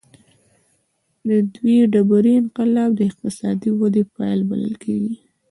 [1.27, 5.15] د نوې ډبرې انقلاب د اقتصادي ودې پیل بلل کېږي.